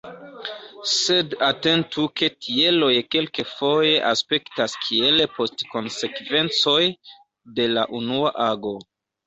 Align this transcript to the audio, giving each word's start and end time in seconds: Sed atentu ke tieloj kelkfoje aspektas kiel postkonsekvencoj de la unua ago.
Sed 0.91 1.35
atentu 1.47 2.05
ke 2.21 2.29
tieloj 2.45 2.89
kelkfoje 3.17 3.93
aspektas 4.13 4.75
kiel 4.87 5.23
postkonsekvencoj 5.37 6.77
de 7.61 7.73
la 7.79 7.89
unua 8.03 8.37
ago. 8.51 8.77